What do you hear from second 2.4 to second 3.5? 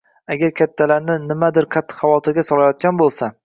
solayotgan bo‘lsa